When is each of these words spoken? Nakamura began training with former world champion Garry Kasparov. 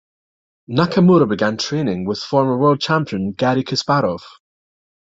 Nakamura 0.67 1.29
began 1.29 1.57
training 1.57 2.05
with 2.05 2.17
former 2.17 2.57
world 2.57 2.81
champion 2.81 3.33
Garry 3.33 3.63
Kasparov. 3.63 4.23